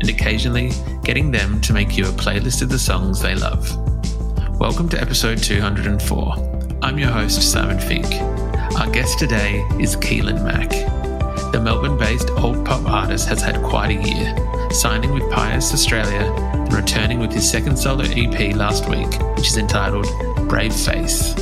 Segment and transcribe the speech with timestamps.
[0.00, 0.72] and occasionally
[1.02, 3.70] getting them to make you a playlist of the songs they love.
[4.58, 6.78] Welcome to episode 204.
[6.82, 8.06] I'm your host, Simon Fink.
[8.78, 10.70] Our guest today is Keelan Mack.
[11.52, 16.32] The Melbourne based alt pop artist has had quite a year, signing with PIAS Australia
[16.54, 20.06] and returning with his second solo EP last week, which is entitled
[20.48, 21.34] Brave Face.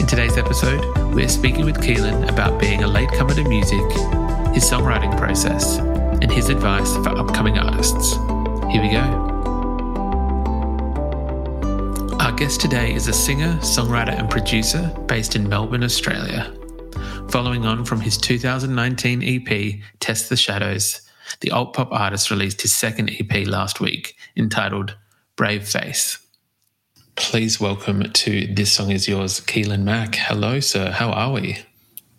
[0.00, 3.80] In today's episode, we're speaking with Keelan about being a latecomer to music,
[4.52, 5.78] his songwriting process,
[6.22, 8.14] and his advice for upcoming artists.
[8.70, 9.26] Here we go.
[12.20, 16.52] Our guest today is a singer, songwriter, and producer based in Melbourne, Australia.
[17.30, 21.02] Following on from his 2019 EP, Test the Shadows,
[21.40, 24.96] the alt pop artist released his second EP last week entitled
[25.36, 26.18] Brave Face.
[27.16, 30.14] Please welcome to This Song Is Yours, Keelan Mack.
[30.16, 30.90] Hello, sir.
[30.90, 31.58] How are we?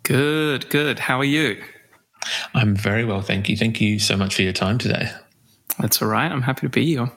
[0.02, 0.98] Good, good.
[0.98, 1.62] How are you?
[2.54, 3.56] I'm very well, thank you.
[3.56, 5.10] Thank you so much for your time today.
[5.78, 6.30] That's all right.
[6.30, 7.10] I'm happy to be here.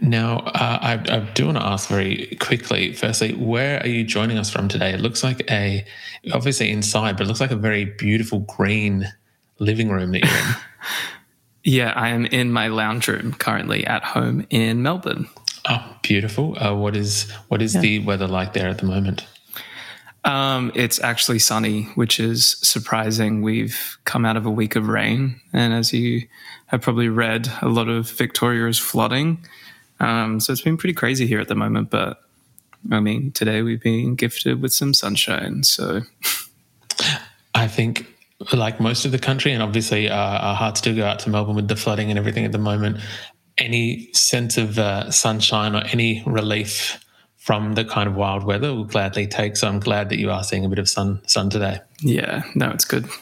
[0.00, 2.92] Now, uh, I, I, do want to ask very quickly.
[2.92, 4.92] Firstly, where are you joining us from today?
[4.92, 5.84] It looks like a,
[6.32, 9.12] obviously inside, but it looks like a very beautiful green
[9.58, 10.54] living room that you're in.
[11.64, 15.28] yeah, I am in my lounge room currently at home in Melbourne.
[15.68, 16.58] Oh, beautiful!
[16.58, 17.80] Uh, what is what is yeah.
[17.82, 19.26] the weather like there at the moment?
[20.24, 23.42] Um, it's actually sunny, which is surprising.
[23.42, 26.28] We've come out of a week of rain, and as you
[26.66, 29.44] have probably read, a lot of Victoria is flooding.
[29.98, 31.90] Um, so it's been pretty crazy here at the moment.
[31.90, 32.22] But
[32.90, 35.62] I mean, today we've been gifted with some sunshine.
[35.64, 36.02] So
[37.54, 38.06] I think,
[38.52, 41.56] like most of the country, and obviously uh, our hearts do go out to Melbourne
[41.56, 42.98] with the flooding and everything at the moment.
[43.58, 47.04] Any sense of uh, sunshine or any relief?
[47.40, 49.56] From the kind of wild weather we'll gladly take.
[49.56, 51.80] So I'm glad that you are seeing a bit of sun sun today.
[52.00, 53.08] Yeah, no, it's good.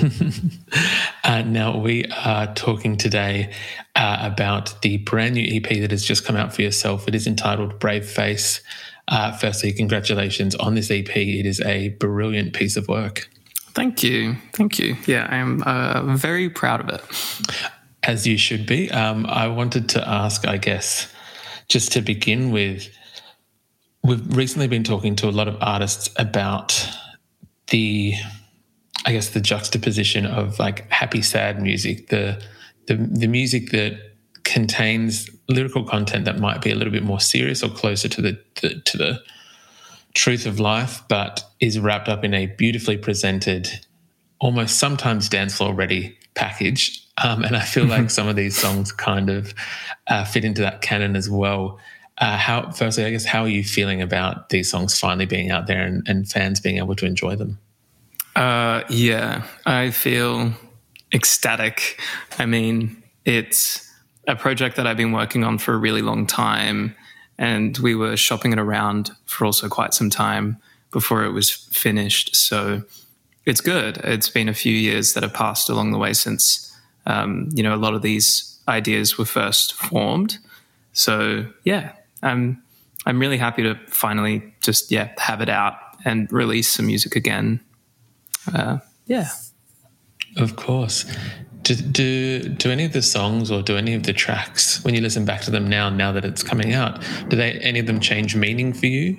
[1.24, 3.52] uh, now we are talking today
[3.96, 7.08] uh, about the brand new EP that has just come out for yourself.
[7.08, 8.60] It is entitled Brave Face.
[9.08, 11.14] Uh, firstly, congratulations on this EP.
[11.16, 13.28] It is a brilliant piece of work.
[13.74, 14.36] Thank you.
[14.52, 14.96] Thank you.
[15.06, 17.60] Yeah, I am uh, very proud of it.
[18.04, 18.90] As you should be.
[18.90, 21.12] Um, I wanted to ask, I guess,
[21.68, 22.88] just to begin with,
[24.02, 26.88] we've recently been talking to a lot of artists about
[27.68, 28.14] the
[29.06, 32.42] i guess the juxtaposition of like happy sad music the
[32.86, 33.96] the, the music that
[34.44, 38.38] contains lyrical content that might be a little bit more serious or closer to the,
[38.60, 39.22] the to the
[40.14, 43.68] truth of life but is wrapped up in a beautifully presented
[44.40, 46.98] almost sometimes dance floor ready package.
[47.22, 49.54] Um, and i feel like some of these songs kind of
[50.08, 51.78] uh, fit into that canon as well
[52.22, 55.66] uh, how, firstly, I guess, how are you feeling about these songs finally being out
[55.66, 57.58] there and, and fans being able to enjoy them?
[58.36, 60.52] Uh, yeah, I feel
[61.12, 62.00] ecstatic.
[62.38, 63.92] I mean, it's
[64.28, 66.94] a project that I've been working on for a really long time,
[67.38, 70.58] and we were shopping it around for also quite some time
[70.92, 72.36] before it was finished.
[72.36, 72.82] So
[73.46, 73.96] it's good.
[74.04, 76.72] It's been a few years that have passed along the way since
[77.04, 80.38] um, you know a lot of these ideas were first formed.
[80.92, 82.62] So yeah, I'm
[83.06, 85.74] I'm really happy to finally just yeah have it out
[86.04, 87.60] and release some music again.
[88.52, 89.28] Uh, yeah,
[90.36, 91.04] of course.
[91.62, 95.00] Do, do do any of the songs or do any of the tracks when you
[95.00, 98.00] listen back to them now now that it's coming out do they any of them
[98.00, 99.16] change meaning for you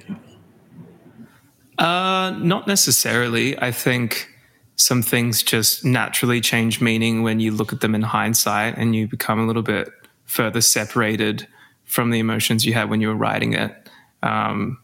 [1.78, 4.28] uh not necessarily i think
[4.76, 9.08] some things just naturally change meaning when you look at them in hindsight and you
[9.08, 9.90] become a little bit
[10.26, 11.48] further separated
[11.86, 13.90] from the emotions you had when you were writing it.
[14.22, 14.80] Um,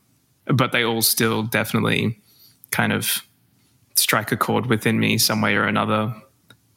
[0.45, 2.19] but they all still definitely
[2.71, 3.23] kind of
[3.95, 6.13] strike a chord within me some way or another.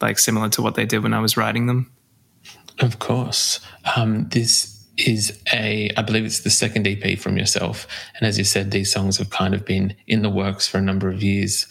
[0.01, 1.93] like similar to what they did when I was writing them.
[2.81, 3.61] Of course.
[3.97, 7.87] Um, this is a, I believe it's the second EP from yourself.
[8.17, 10.83] And as you said, these songs have kind of been in the works for a
[10.83, 11.67] number of years.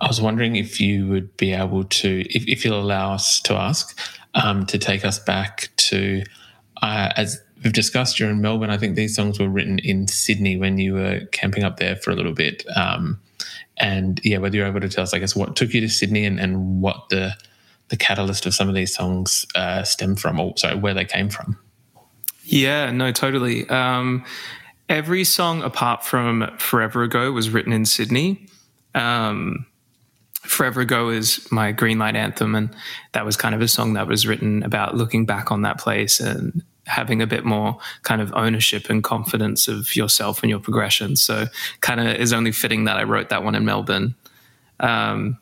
[0.00, 3.54] I was wondering if you would be able to, if, if you'll allow us to
[3.54, 3.98] ask,
[4.34, 6.22] um, to take us back to,
[6.82, 8.70] uh, as we've discussed, you're in Melbourne.
[8.70, 12.10] I think these songs were written in Sydney when you were camping up there for
[12.10, 12.64] a little bit.
[12.76, 13.20] Um,
[13.76, 16.24] and yeah, whether you're able to tell us, I guess, what took you to Sydney
[16.24, 17.34] and, and what the
[17.88, 21.28] the catalyst of some of these songs uh, stem from, or sorry, where they came
[21.28, 21.58] from.
[22.44, 23.68] Yeah, no, totally.
[23.68, 24.24] Um,
[24.88, 28.46] every song apart from Forever Ago was written in Sydney.
[28.94, 29.66] Um,
[30.32, 32.74] Forever Ago is my green light anthem, and
[33.12, 36.18] that was kind of a song that was written about looking back on that place
[36.18, 41.16] and having a bit more kind of ownership and confidence of yourself and your progression.
[41.16, 41.46] So,
[41.80, 44.14] kind of is only fitting that I wrote that one in Melbourne.
[44.80, 45.38] Um,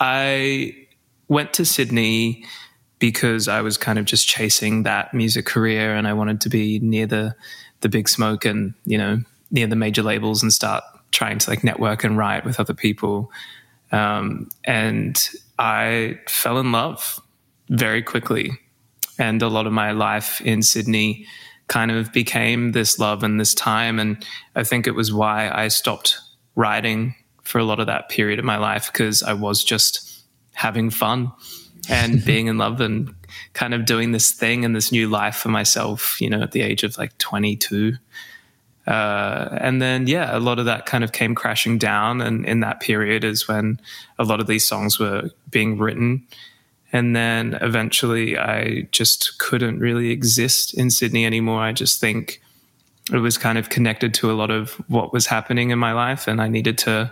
[0.00, 0.74] I
[1.28, 2.44] went to Sydney
[2.98, 6.78] because I was kind of just chasing that music career and I wanted to be
[6.80, 7.34] near the
[7.80, 9.20] the big smoke and you know
[9.50, 13.30] near the major labels and start trying to like network and write with other people.
[13.92, 17.20] Um, and I fell in love
[17.70, 18.50] very quickly,
[19.18, 21.26] and a lot of my life in Sydney
[21.66, 23.98] kind of became this love and this time.
[23.98, 24.24] And
[24.54, 26.18] I think it was why I stopped
[26.54, 30.22] writing for a lot of that period of my life because I was just
[30.54, 31.32] having fun
[31.88, 33.14] and being in love and
[33.52, 36.62] kind of doing this thing and this new life for myself, you know, at the
[36.62, 37.94] age of like 22.
[38.86, 42.22] Uh, and then, yeah, a lot of that kind of came crashing down.
[42.22, 43.80] And in that period is when
[44.18, 46.26] a lot of these songs were being written.
[46.92, 51.60] And then eventually I just couldn't really exist in Sydney anymore.
[51.60, 52.40] I just think
[53.12, 56.26] it was kind of connected to a lot of what was happening in my life.
[56.28, 57.10] And I needed to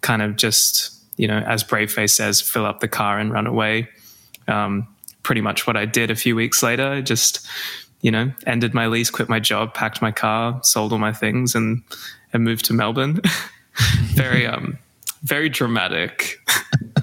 [0.00, 3.46] kind of just, you know, as Brave Face says, fill up the car and run
[3.46, 3.88] away
[4.48, 4.86] um,
[5.22, 6.86] pretty much what I did a few weeks later.
[6.86, 7.46] I just,
[8.02, 11.54] you know, ended my lease, quit my job, packed my car, sold all my things,
[11.54, 11.82] and
[12.32, 13.20] and moved to Melbourne.
[14.14, 14.78] very um,
[15.22, 16.38] very dramatic.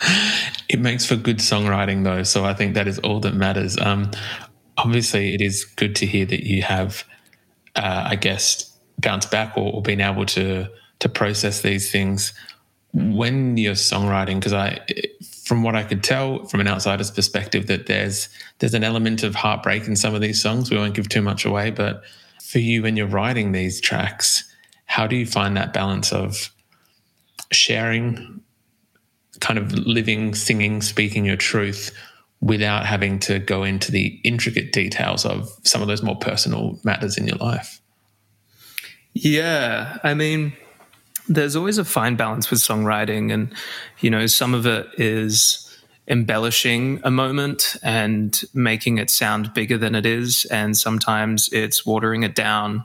[0.68, 2.22] it makes for good songwriting, though.
[2.22, 3.78] So I think that is all that matters.
[3.78, 4.10] Um,
[4.76, 7.04] obviously, it is good to hear that you have,
[7.76, 8.66] uh, I guess,
[8.98, 10.68] bounced back or, or been able to
[11.00, 12.34] to process these things
[12.92, 14.36] when you're songwriting.
[14.36, 14.80] Because I
[15.44, 19.34] from what I could tell from an outsider's perspective, that there's there's an element of
[19.34, 20.70] heartbreak in some of these songs.
[20.70, 22.02] We won't give too much away, but
[22.42, 24.44] for you when you're writing these tracks,
[24.86, 26.50] how do you find that balance of
[27.52, 28.40] sharing,
[29.40, 31.92] kind of living, singing, speaking your truth
[32.40, 37.18] without having to go into the intricate details of some of those more personal matters
[37.18, 37.80] in your life?
[39.12, 40.54] Yeah, I mean,
[41.28, 43.54] there's always a fine balance with songwriting and
[44.00, 45.66] you know some of it is
[46.08, 52.24] embellishing a moment and making it sound bigger than it is and sometimes it's watering
[52.24, 52.84] it down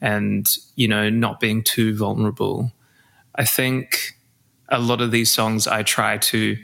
[0.00, 2.72] and you know not being too vulnerable
[3.34, 4.16] i think
[4.72, 6.56] a lot of these songs i try to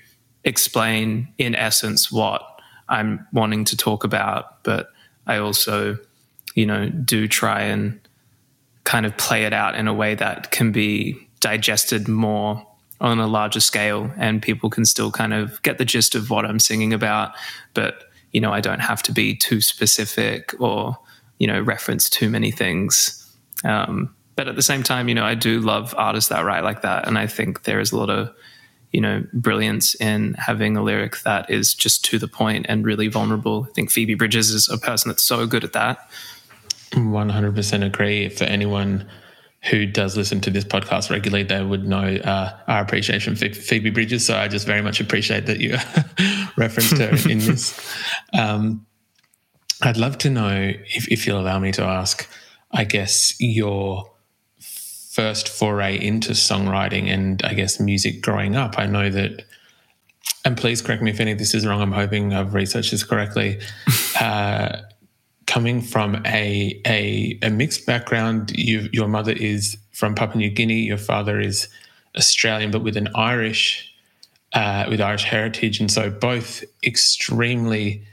[0.45, 2.43] explain in essence what
[2.89, 4.91] i'm wanting to talk about but
[5.27, 5.97] i also
[6.55, 8.01] you know do try and
[8.85, 12.67] kind of play it out in a way that can be digested more
[13.01, 16.45] on a larger scale and people can still kind of get the gist of what
[16.45, 17.33] I'm singing about
[17.75, 20.99] but you know I don't have to be too specific or
[21.39, 23.15] you know reference too many things.
[23.65, 26.83] Um, but at the same time you know I do love artists that write like
[26.83, 28.31] that and I think there is a lot of
[28.93, 33.09] you know brilliance in having a lyric that is just to the point and really
[33.09, 36.09] vulnerable I think Phoebe Bridgers is a person that's so good at that
[36.93, 38.29] 100% agree.
[38.29, 39.09] For anyone
[39.71, 43.91] who does listen to this podcast regularly, they would know uh, our appreciation for Phoebe
[43.91, 44.25] Bridgers.
[44.27, 45.73] So I just very much appreciate that you
[46.57, 47.79] referenced her in this.
[48.33, 48.87] Um,
[49.83, 52.29] I'd love to know if, if you'll allow me to ask,
[52.73, 54.11] I guess, your
[55.11, 58.79] first foray into songwriting and I guess music growing up.
[58.79, 59.45] I know that,
[60.45, 61.81] and please correct me if any of this is wrong.
[61.81, 63.61] I'm hoping I've researched this correctly.
[64.21, 64.83] Uh,
[65.47, 68.51] coming from a a, a mixed background.
[68.57, 70.81] You, your mother is from Papua New Guinea.
[70.81, 71.69] Your father is
[72.17, 73.93] Australian, but with an Irish
[74.53, 78.05] uh, with Irish heritage, and so both extremely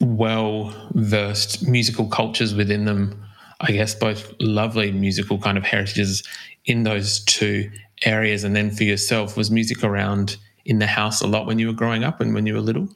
[0.00, 3.25] well versed musical cultures within them.
[3.60, 6.22] I guess both lovely musical kind of heritages
[6.64, 7.70] in those two
[8.02, 8.44] areas.
[8.44, 11.72] And then for yourself, was music around in the house a lot when you were
[11.72, 12.88] growing up and when you were little?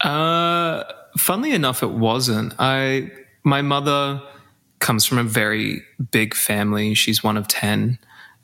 [0.00, 0.84] Uh
[1.16, 2.54] funnily enough, it wasn't.
[2.58, 3.10] I
[3.42, 4.22] my mother
[4.78, 6.94] comes from a very big family.
[6.94, 7.98] She's one of ten,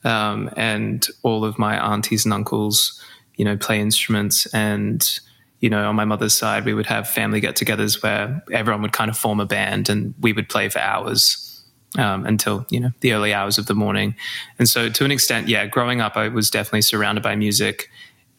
[0.05, 3.03] um, and all of my aunties and uncles,
[3.37, 4.47] you know, play instruments.
[4.47, 5.21] And,
[5.61, 8.93] you know, on my mother's side, we would have family get togethers where everyone would
[8.93, 11.43] kind of form a band and we would play for hours.
[11.99, 14.17] Um, until you know the early hours of the morning,
[14.59, 17.89] and so to an extent, yeah, growing up, I was definitely surrounded by music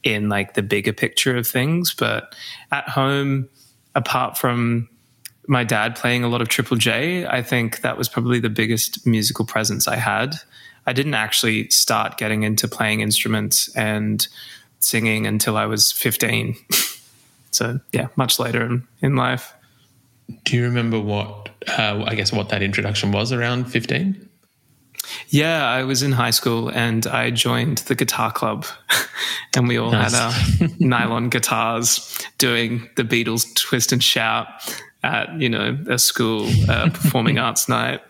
[0.03, 1.93] in like the bigger picture of things.
[1.93, 2.35] But
[2.71, 3.49] at home,
[3.95, 4.89] apart from
[5.47, 9.07] my dad playing a lot of Triple J, I think that was probably the biggest
[9.07, 10.35] musical presence I had.
[10.85, 14.25] I didn't actually start getting into playing instruments and
[14.79, 16.55] singing until I was 15.
[17.51, 19.53] so, yeah, much later in, in life.
[20.43, 24.27] Do you remember what, uh, I guess, what that introduction was around 15?
[25.29, 28.65] Yeah, I was in high school and I joined the guitar club,
[29.55, 30.13] and we all nice.
[30.13, 34.47] had our nylon guitars doing the Beatles twist and shout
[35.03, 38.01] at you know a school uh, performing arts night.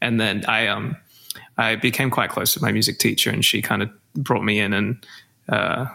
[0.00, 0.96] and then I um
[1.58, 4.72] I became quite close with my music teacher, and she kind of brought me in
[4.72, 5.06] and
[5.48, 5.86] uh,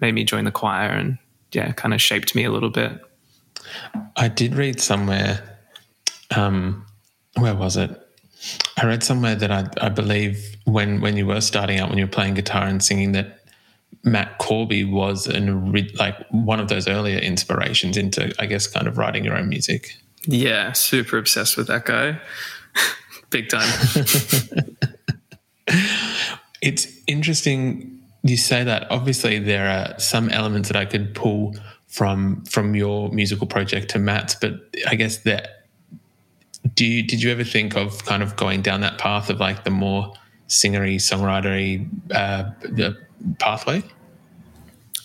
[0.00, 1.18] made me join the choir, and
[1.54, 3.00] yeah, kind of shaped me a little bit.
[4.16, 5.58] I did read somewhere.
[6.34, 6.86] Um,
[7.36, 8.00] where was it?
[8.76, 12.04] I read somewhere that I, I believe when when you were starting out, when you
[12.04, 13.40] were playing guitar and singing, that
[14.02, 18.98] Matt Corby was an like one of those earlier inspirations into, I guess, kind of
[18.98, 19.96] writing your own music.
[20.26, 22.18] Yeah, super obsessed with that guy,
[23.30, 23.68] big time.
[26.60, 28.90] it's interesting you say that.
[28.90, 31.54] Obviously, there are some elements that I could pull
[31.86, 34.54] from from your musical project to Matt's, but
[34.88, 35.66] I guess that
[36.74, 39.64] do you did you ever think of kind of going down that path of like
[39.64, 40.14] the more
[40.48, 42.50] singery songwritery uh,
[43.38, 43.82] pathway?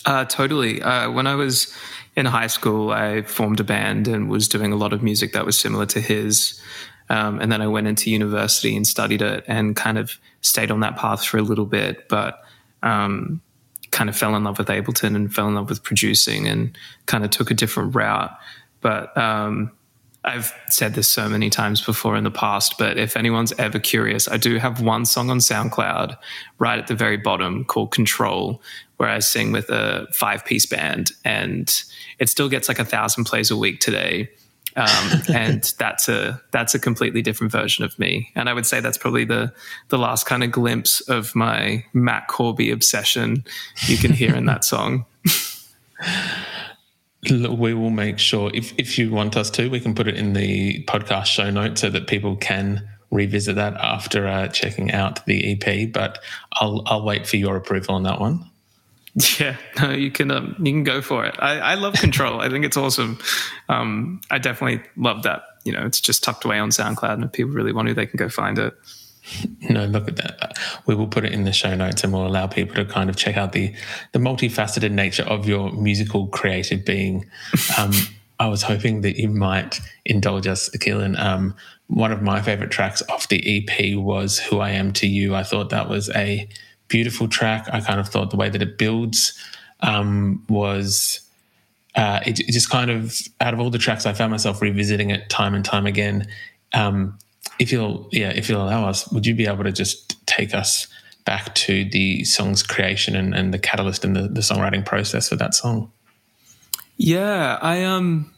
[0.06, 0.82] Uh, totally.
[0.82, 1.76] Uh, when i was
[2.16, 5.46] in high school i formed a band and was doing a lot of music that
[5.46, 6.60] was similar to his.
[7.10, 10.80] Um, and then i went into university and studied it and kind of stayed on
[10.80, 12.08] that path for a little bit.
[12.08, 12.42] But
[12.84, 13.42] um,
[13.92, 17.24] kind of fell in love with ableton and fell in love with producing and kind
[17.24, 18.32] of took a different route
[18.82, 19.72] but um,
[20.24, 24.28] I've said this so many times before in the past, but if anyone's ever curious,
[24.28, 26.18] I do have one song on SoundCloud
[26.58, 28.62] right at the very bottom called Control,
[28.98, 31.72] where I sing with a five piece band, and
[32.20, 34.30] it still gets like a thousand plays a week today.
[34.76, 38.32] Um, and that's a that's a completely different version of me.
[38.36, 39.54] And I would say that's probably the
[39.90, 43.44] the last kind of glimpse of my Matt Corby obsession
[43.88, 45.06] you can hear in that song.
[47.32, 50.34] we will make sure if, if you want us to we can put it in
[50.34, 55.52] the podcast show notes so that people can revisit that after uh, checking out the
[55.52, 56.20] ep but
[56.54, 58.50] i'll i'll wait for your approval on that one
[59.40, 62.50] yeah no you can um, you can go for it i, I love control i
[62.50, 63.20] think it's awesome
[63.68, 67.32] um, i definitely love that you know it's just tucked away on soundcloud and if
[67.32, 68.74] people really want to they can go find it
[69.70, 70.58] no, look at that.
[70.86, 73.16] We will put it in the show notes and we'll allow people to kind of
[73.16, 73.74] check out the
[74.12, 77.26] the multifaceted nature of your musical creative being.
[77.78, 77.92] Um,
[78.40, 81.20] I was hoping that you might indulge us, Keelan.
[81.20, 81.56] Um,
[81.88, 85.36] one of my favorite tracks off the EP was Who I Am to You.
[85.36, 86.48] I thought that was a
[86.90, 87.68] beautiful track.
[87.72, 89.34] I kind of thought the way that it builds
[89.80, 91.22] um, was.
[91.96, 95.10] Uh, it, it, just kind of out of all the tracks, I found myself revisiting
[95.10, 96.28] it time and time again.
[96.72, 97.18] Um,
[97.60, 100.88] if you'll yeah if you'll allow us would you be able to just take us
[101.26, 105.36] back to the song's creation and, and the catalyst and the, the songwriting process for
[105.36, 105.92] that song
[106.98, 108.34] yeah i um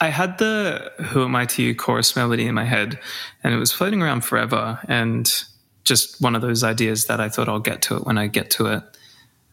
[0.00, 2.98] i had the who am i to you chorus melody in my head
[3.42, 5.44] and it was floating around forever and
[5.90, 8.50] just one of those ideas that i thought i'll get to it when i get
[8.50, 8.82] to it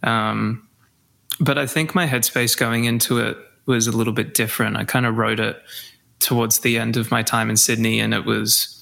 [0.04, 0.68] um
[1.40, 5.06] but i think my headspace going into it was a little bit different i kind
[5.06, 5.62] of wrote it
[6.20, 8.74] towards the end of my time in sydney and it was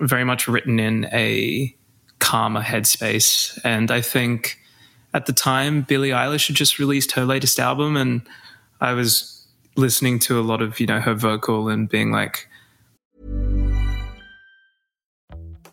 [0.00, 1.74] very much written in a
[2.18, 3.58] calmer headspace.
[3.64, 4.58] And I think
[5.14, 8.22] at the time, Billie Eilish had just released her latest album, and
[8.80, 9.46] I was
[9.76, 12.47] listening to a lot of, you know, her vocal and being like,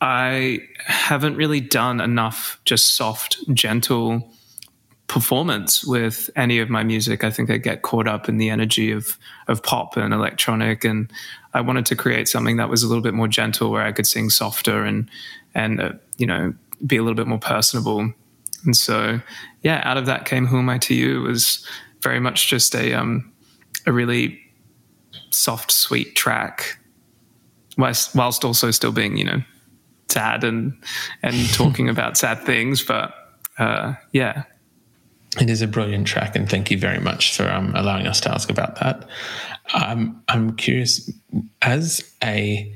[0.00, 4.32] I haven't really done enough just soft, gentle
[5.08, 7.24] performance with any of my music.
[7.24, 11.10] I think I get caught up in the energy of of pop and electronic, and
[11.54, 14.06] I wanted to create something that was a little bit more gentle, where I could
[14.06, 15.10] sing softer and
[15.54, 16.54] and uh, you know
[16.86, 18.12] be a little bit more personable.
[18.64, 19.20] And so,
[19.62, 21.66] yeah, out of that came "Who Am I to You" it was
[22.02, 23.32] very much just a um,
[23.86, 24.38] a really
[25.30, 26.78] soft, sweet track,
[27.76, 29.42] whilst, whilst also still being you know
[30.08, 30.76] sad and
[31.22, 33.14] and talking about sad things, but
[33.58, 34.44] uh, yeah,
[35.40, 38.32] it is a brilliant track, and thank you very much for um, allowing us to
[38.32, 39.08] ask about that.
[39.74, 41.10] Um, I'm curious,
[41.60, 42.74] as a,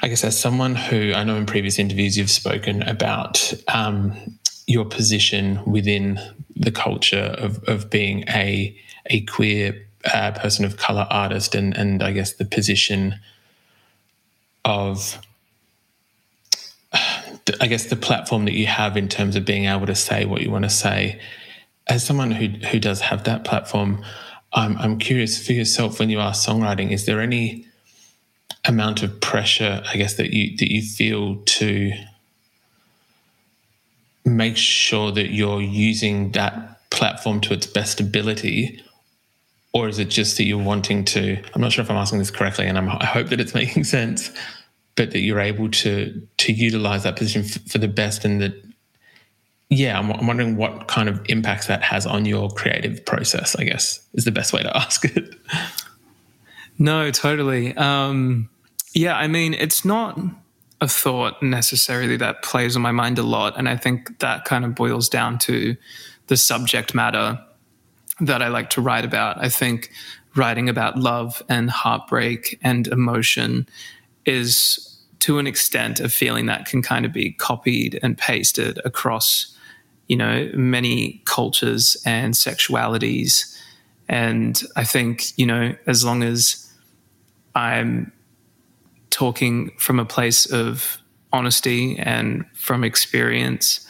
[0.00, 4.84] I guess, as someone who I know in previous interviews you've spoken about um, your
[4.84, 6.18] position within
[6.56, 12.02] the culture of, of being a a queer uh, person of color artist, and and
[12.02, 13.16] I guess the position
[14.64, 15.18] of
[17.60, 20.42] I guess the platform that you have in terms of being able to say what
[20.42, 21.20] you want to say
[21.86, 24.04] as someone who who does have that platform,
[24.52, 26.92] I'm I'm curious for yourself when you are songwriting.
[26.92, 27.66] Is there any
[28.64, 31.92] amount of pressure, I guess, that you that you feel to
[34.24, 38.80] make sure that you're using that platform to its best ability,
[39.72, 41.42] or is it just that you're wanting to?
[41.54, 43.84] I'm not sure if I'm asking this correctly, and I'm, i hope that it's making
[43.84, 44.30] sense.
[44.94, 48.54] But that you're able to to utilize that position f- for the best, and that
[49.70, 53.64] yeah, I'm, I'm, wondering what kind of impacts that has on your creative process, I
[53.64, 55.34] guess, is the best way to ask it.
[56.78, 57.74] No, totally.
[57.76, 58.50] Um,
[58.92, 60.18] yeah, I mean, it's not
[60.82, 63.56] a thought necessarily that plays on my mind a lot.
[63.56, 65.76] And I think that kind of boils down to
[66.26, 67.38] the subject matter
[68.20, 69.42] that I like to write about.
[69.42, 69.90] I think
[70.34, 73.68] writing about love and heartbreak and emotion
[74.26, 74.91] is
[75.22, 79.52] to an extent a feeling that can kind of be copied and pasted across
[80.12, 83.58] you know, many cultures and sexualities.
[84.10, 86.70] And I think, you know, as long as
[87.54, 88.12] I'm
[89.08, 90.98] talking from a place of
[91.32, 93.86] honesty and from experience,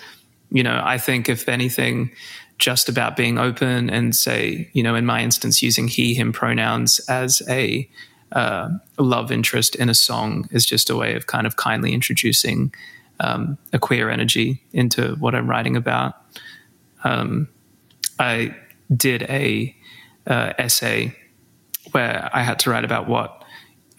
[0.51, 2.13] you know, I think if anything,
[2.59, 7.01] just about being open and say, you know, in my instance, using he, him pronouns
[7.09, 7.91] as a
[8.33, 8.69] uh,
[8.99, 12.73] love interest in a song is just a way of kind of kindly introducing
[13.21, 16.15] um, a queer energy into what I'm writing about.
[17.05, 17.49] Um,
[18.19, 18.57] I
[18.95, 19.75] did a
[20.27, 21.17] uh, essay
[21.93, 23.45] where I had to write about what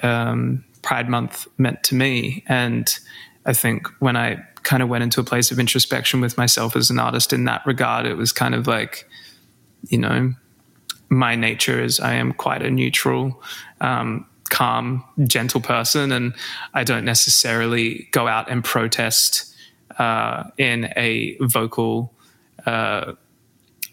[0.02, 2.98] um, Pride Month meant to me, and
[3.46, 6.90] I think when I kind of went into a place of introspection with myself as
[6.90, 9.08] an artist in that regard, it was kind of like,
[9.90, 10.34] you know,
[11.14, 13.42] my nature is I am quite a neutral
[13.82, 16.34] um, calm, gentle person, and
[16.74, 19.56] I don't necessarily go out and protest
[19.98, 22.14] uh, in a vocal,
[22.66, 23.14] uh,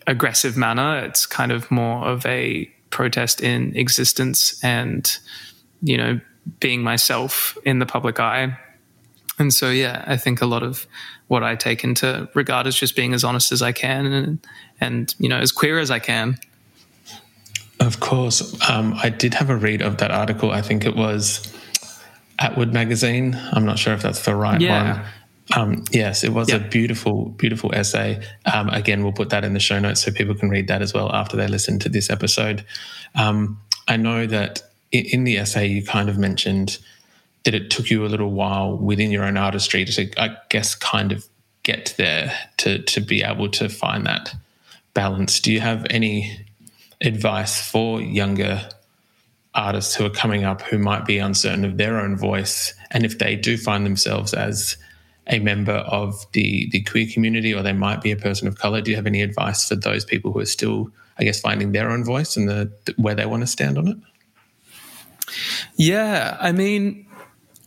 [0.06, 1.04] aggressive manner.
[1.04, 5.10] It's kind of more of a protest in existence and,
[5.82, 6.20] you know,
[6.58, 8.58] being myself in the public eye.
[9.38, 10.86] And so, yeah, I think a lot of
[11.28, 14.46] what I take into regard as just being as honest as I can and,
[14.80, 16.38] and you know, as queer as I can.
[17.80, 18.54] Of course.
[18.68, 20.50] Um, I did have a read of that article.
[20.52, 21.52] I think it was
[22.38, 23.34] Atwood Magazine.
[23.52, 24.94] I'm not sure if that's the right yeah.
[24.94, 25.04] one.
[25.52, 26.60] Um, yes, it was yep.
[26.60, 28.22] a beautiful, beautiful essay.
[28.52, 30.94] Um, again, we'll put that in the show notes so people can read that as
[30.94, 32.64] well after they listen to this episode.
[33.14, 34.62] Um, I know that
[34.92, 36.78] in, in, the essay, you kind of mentioned
[37.44, 41.10] that it took you a little while within your own artistry to, I guess, kind
[41.10, 41.26] of
[41.62, 44.34] get there to to be able to find that
[44.94, 45.40] balance.
[45.40, 46.46] Do you have any
[47.00, 48.68] advice for younger
[49.54, 53.18] artists who are coming up who might be uncertain of their own voice and if
[53.18, 54.76] they do find themselves as
[55.26, 58.80] a member of the the queer community or they might be a person of color
[58.80, 61.90] do you have any advice for those people who are still i guess finding their
[61.90, 63.96] own voice and the where they want to stand on it?
[65.76, 67.06] Yeah i mean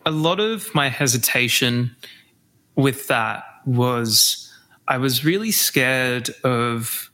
[0.06, 1.93] a lot of my hesitation
[2.76, 4.54] with that was
[4.88, 7.10] i was really scared of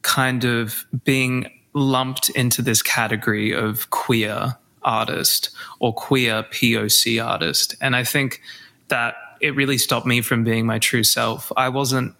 [0.00, 7.76] kind of being lumped into this category of queer artist or queer POC artist.
[7.82, 8.40] And I think
[8.88, 11.52] that it really stopped me from being my true self.
[11.54, 12.14] I wasn't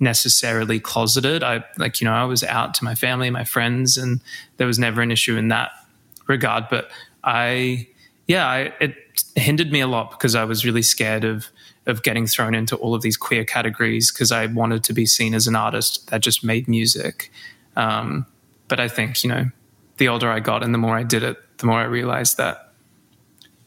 [0.00, 1.42] necessarily closeted.
[1.44, 4.20] I like, you know, I was out to my family, my friends, and
[4.56, 5.72] there was never an issue in that
[6.26, 6.64] regard.
[6.70, 6.90] But
[7.22, 7.88] I
[8.26, 8.96] yeah, I, it
[9.36, 11.48] hindered me a lot because I was really scared of
[11.86, 15.34] of getting thrown into all of these queer categories because I wanted to be seen
[15.34, 17.30] as an artist that just made music.
[17.76, 18.24] Um,
[18.68, 19.50] but I think you know,
[19.96, 22.72] the older I got and the more I did it, the more I realized that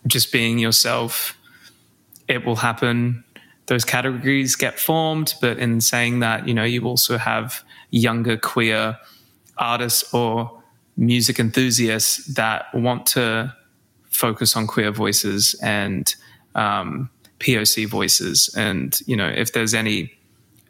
[0.06, 1.38] just being yourself,
[2.28, 3.24] it will happen.
[3.68, 8.98] Those categories get formed, but in saying that, you know, you also have younger queer
[9.58, 10.64] artists or
[10.96, 13.54] music enthusiasts that want to
[14.10, 16.16] focus on queer voices and
[16.56, 18.54] um, POC voices.
[18.58, 20.17] And, you know, if there's any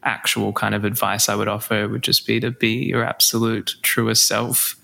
[0.08, 4.26] actual kind of advice I would offer, would just be to be your absolute truest
[4.26, 4.76] self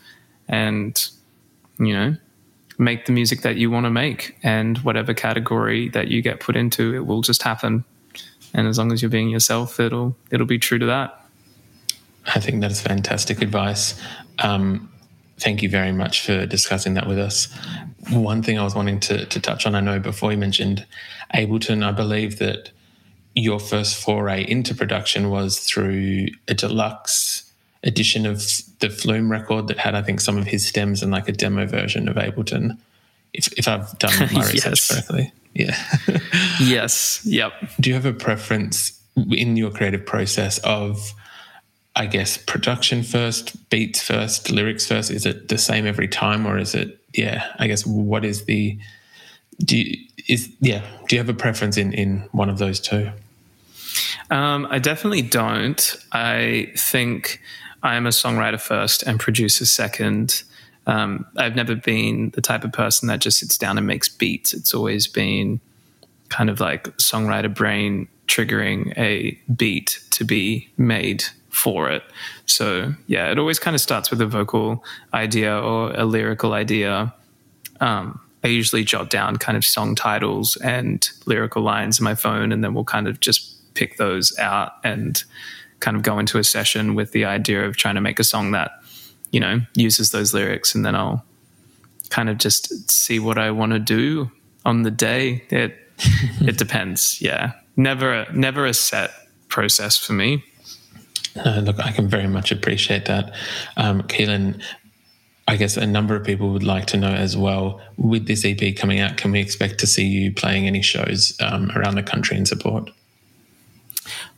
[0.47, 1.09] and,
[1.79, 2.17] you know,
[2.77, 4.37] make the music that you want to make.
[4.43, 7.85] And whatever category that you get put into, it will just happen.
[8.53, 11.25] And as long as you're being yourself, it'll it'll be true to that.
[12.35, 13.99] I think that is fantastic advice.
[14.39, 14.91] Um,
[15.39, 17.47] thank you very much for discussing that with us.
[18.09, 20.85] One thing I was wanting to, to touch on, I know before you mentioned
[21.33, 22.71] Ableton, I believe that
[23.35, 27.51] your first foray into production was through a deluxe
[27.83, 28.41] edition of
[28.79, 31.65] the Flume record that had, I think, some of his stems and like a demo
[31.65, 32.77] version of Ableton.
[33.33, 35.33] If, if I've done my research correctly.
[35.53, 35.77] Yeah.
[36.59, 37.21] yes.
[37.25, 37.53] Yep.
[37.79, 41.13] Do you have a preference in your creative process of
[41.95, 45.11] I guess production first, beats first, lyrics first?
[45.11, 46.99] Is it the same every time, or is it?
[47.13, 48.79] Yeah, I guess what is the?
[49.59, 50.81] Do you, is yeah?
[51.07, 53.11] Do you have a preference in in one of those two?
[54.29, 55.95] Um, I definitely don't.
[56.11, 57.41] I think
[57.81, 60.43] I am a songwriter first and producer second.
[60.87, 64.53] Um, I've never been the type of person that just sits down and makes beats.
[64.53, 65.59] It's always been
[66.29, 72.03] kind of like songwriter brain triggering a beat to be made for it.
[72.45, 77.13] So yeah, it always kind of starts with a vocal idea or a lyrical idea.
[77.79, 82.51] Um, I usually jot down kind of song titles and lyrical lines in my phone,
[82.51, 85.23] and then we'll kind of just pick those out and
[85.79, 88.51] kind of go into a session with the idea of trying to make a song
[88.51, 88.71] that
[89.31, 91.25] you know uses those lyrics, and then I'll
[92.09, 94.31] kind of just see what I want to do
[94.65, 95.43] on the day.
[95.49, 95.77] It
[96.41, 97.21] it depends.
[97.21, 99.11] Yeah, never a, never a set
[99.49, 100.43] process for me.
[101.35, 103.33] Uh, look, I can very much appreciate that.
[103.75, 104.61] Um, Keelan,
[105.47, 108.75] I guess a number of people would like to know as well with this EP
[108.75, 112.37] coming out, can we expect to see you playing any shows um, around the country
[112.37, 112.89] in support?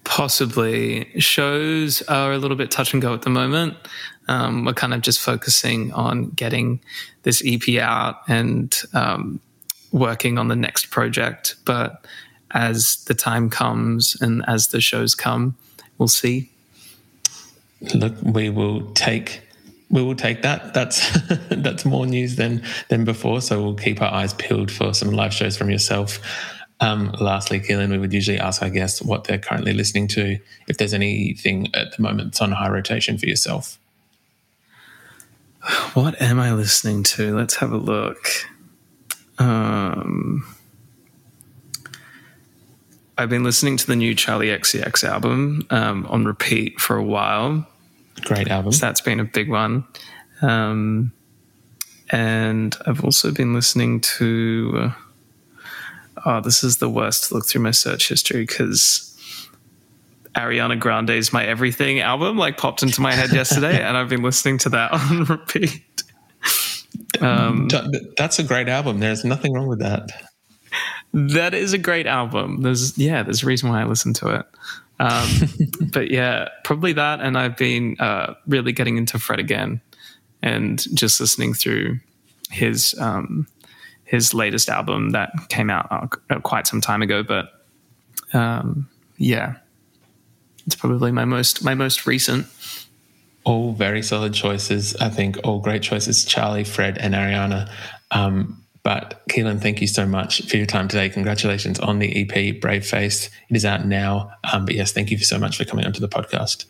[0.06, 1.20] Possibly.
[1.20, 3.76] Shows are a little bit touch and go at the moment.
[4.28, 6.80] Um, we're kind of just focusing on getting
[7.24, 9.40] this EP out and um,
[9.92, 11.56] working on the next project.
[11.66, 12.06] But
[12.52, 15.56] as the time comes and as the shows come,
[15.98, 16.50] we'll see
[17.94, 19.42] look, we will take
[19.92, 20.74] we will take that.
[20.74, 21.10] That's
[21.50, 23.42] that's more news than than before.
[23.42, 26.20] So we'll keep our eyes peeled for some live shows from yourself.
[26.82, 30.38] Um, lastly, Keelan, we would usually ask our guests what they're currently listening to.
[30.68, 33.80] If there's anything at the moment that's on high rotation for yourself.
[35.94, 37.36] What am I listening to?
[37.36, 38.28] Let's have a look.
[39.40, 40.46] Um,
[43.18, 47.66] I've been listening to the new Charli XCX album um, on repeat for a while.
[48.22, 48.74] Great album.
[48.74, 49.86] So that's been a big one.
[50.42, 51.14] Um,
[52.10, 54.74] and I've also been listening to.
[54.84, 55.05] Uh,
[56.26, 59.12] oh, this is the worst look through my search history because
[60.36, 64.58] Ariana Grande's My Everything album like popped into my head yesterday, and I've been listening
[64.60, 66.04] to that on repeat.
[67.22, 67.70] Um,
[68.18, 69.00] That's a great album.
[69.00, 70.12] There's nothing wrong with that.
[71.14, 72.62] That is a great album.
[72.62, 74.46] There's yeah, there's a reason why I listen to it.
[75.00, 75.30] Um,
[75.94, 77.22] but yeah, probably that.
[77.22, 79.82] And I've been uh, really getting into Fred again
[80.42, 82.00] and just listening through
[82.50, 83.48] his um,
[84.06, 85.88] his latest album that came out
[86.30, 87.24] uh, quite some time ago.
[87.24, 87.52] But
[88.34, 89.56] um, yeah,
[90.66, 92.48] it's probably my most my most recent.
[93.44, 94.96] All very solid choices.
[94.96, 96.26] I think all great choices.
[96.26, 97.70] Charli, Fred, and Ariana.
[98.12, 101.10] Um, but Keelan, thank you so much for your time today.
[101.10, 103.30] Congratulations on the EP, Brave Face.
[103.50, 104.32] It is out now.
[104.52, 106.66] Um, but yes, thank you so much for coming onto the podcast.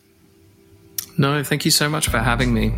[1.18, 2.74] No, thank you so much for having me.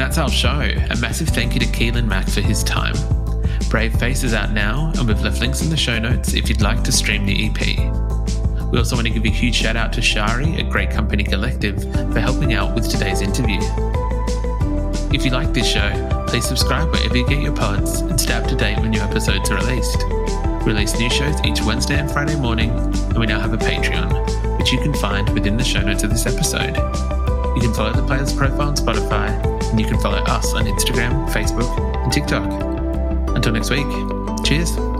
[0.00, 0.62] And that's our show.
[0.88, 2.94] A massive thank you to Keelan Mack for his time.
[3.68, 6.62] Brave Face is out now, and we've left links in the show notes if you'd
[6.62, 7.60] like to stream the EP.
[8.72, 11.82] We also want to give a huge shout out to Shari at Great Company Collective
[12.14, 13.58] for helping out with today's interview.
[15.12, 18.48] If you like this show, please subscribe wherever you get your pods and stay up
[18.48, 20.02] to date when new episodes are released.
[20.64, 24.56] We release new shows each Wednesday and Friday morning, and we now have a Patreon.
[24.56, 27.19] which you can find within the show notes of this episode.
[27.54, 29.28] You can follow the Players profile on Spotify,
[29.70, 31.70] and you can follow us on Instagram, Facebook,
[32.02, 32.44] and TikTok.
[33.34, 33.86] Until next week,
[34.44, 34.99] cheers.